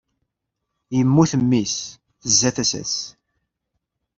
[0.97, 1.75] Yemmut mmi-s,
[2.21, 2.95] tezza tasa-s.